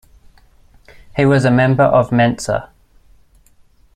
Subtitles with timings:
[1.15, 2.71] He was a member of Mensa.